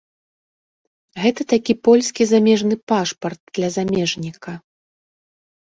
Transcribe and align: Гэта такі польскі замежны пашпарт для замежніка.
Гэта 1.25 1.41
такі 1.53 1.73
польскі 1.89 2.23
замежны 2.33 2.75
пашпарт 2.93 3.41
для 3.61 3.69
замежніка. 3.79 4.51